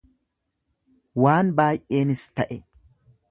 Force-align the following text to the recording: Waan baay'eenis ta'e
Waan 1.25 1.53
baay'eenis 1.59 2.27
ta'e 2.41 2.61